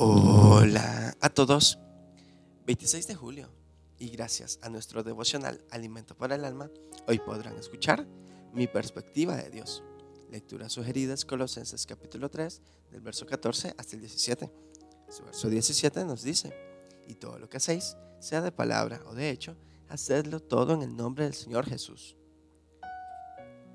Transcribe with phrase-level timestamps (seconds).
[0.00, 1.76] Hola a todos.
[2.66, 3.50] 26 de julio.
[3.98, 6.70] Y gracias a nuestro devocional Alimento para el Alma,
[7.08, 8.06] hoy podrán escuchar
[8.52, 9.82] mi perspectiva de Dios.
[10.30, 14.52] Lecturas sugeridas Colosenses capítulo 3, del verso 14 hasta el 17.
[15.08, 16.54] Su verso 17 nos dice,
[17.08, 19.56] y todo lo que hacéis, sea de palabra o de hecho,
[19.88, 22.16] hacedlo todo en el nombre del Señor Jesús.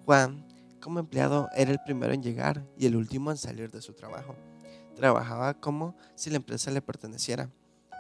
[0.06, 0.48] Juan,
[0.80, 4.38] como empleado, era el primero en llegar y el último en salir de su trabajo.
[4.96, 7.50] Trabajaba como si la empresa le perteneciera.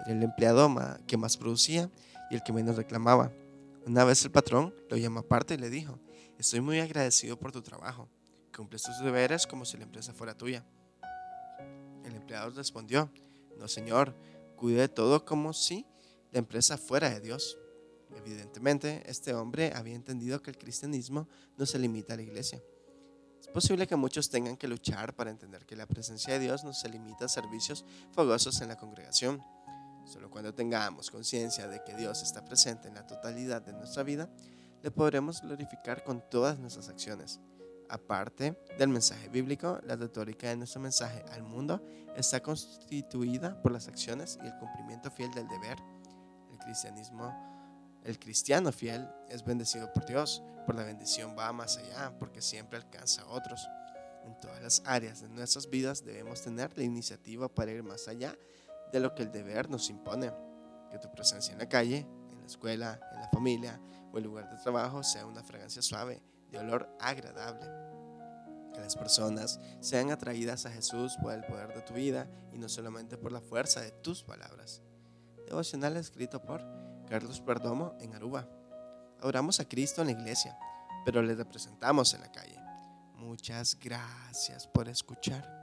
[0.05, 0.69] Era el empleado
[1.07, 1.89] que más producía
[2.29, 3.31] y el que menos reclamaba.
[3.85, 5.99] Una vez el patrón lo llamó aparte y le dijo,
[6.37, 8.07] estoy muy agradecido por tu trabajo.
[8.55, 10.65] Cumples tus deberes como si la empresa fuera tuya.
[12.05, 13.11] El empleado respondió,
[13.57, 14.15] no señor,
[14.55, 15.85] cuide de todo como si
[16.31, 17.57] la empresa fuera de Dios.
[18.15, 22.61] Evidentemente, este hombre había entendido que el cristianismo no se limita a la iglesia.
[23.43, 26.73] Es posible que muchos tengan que luchar para entender que la presencia de Dios no
[26.73, 29.43] se limita a servicios fogosos en la congregación.
[30.05, 34.29] Solo cuando tengamos conciencia de que Dios está presente en la totalidad de nuestra vida,
[34.81, 37.41] le podremos glorificar con todas nuestras acciones.
[37.89, 43.89] Aparte del mensaje bíblico, la retórica de nuestro mensaje al mundo está constituida por las
[43.89, 45.77] acciones y el cumplimiento fiel del deber.
[46.49, 47.52] El cristianismo
[48.03, 52.77] el cristiano fiel es bendecido por Dios, por la bendición va más allá, porque siempre
[52.77, 53.65] alcanza a otros.
[54.25, 58.37] En todas las áreas de nuestras vidas debemos tener la iniciativa para ir más allá
[58.91, 60.31] de lo que el deber nos impone.
[60.91, 63.79] Que tu presencia en la calle, en la escuela, en la familia
[64.11, 67.65] o el lugar de trabajo sea una fragancia suave, de olor agradable.
[68.73, 72.69] Que las personas sean atraídas a Jesús por el poder de tu vida y no
[72.69, 74.81] solamente por la fuerza de tus palabras.
[75.47, 76.61] Devocional escrito por
[77.13, 78.49] Carlos Perdomo en Aruba.
[79.21, 80.57] Oramos a Cristo en la iglesia,
[81.05, 82.59] pero le representamos en la calle.
[83.13, 85.62] Muchas gracias por escuchar.